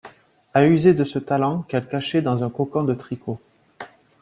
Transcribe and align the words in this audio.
À 0.55 0.65
user 0.65 0.95
de 0.95 1.03
ce 1.03 1.19
talent 1.19 1.61
qu'elle 1.61 1.87
cachait 1.87 2.23
dans 2.23 2.43
un 2.43 2.49
cocon 2.49 2.83
de 2.83 2.95
tricot. 2.95 3.39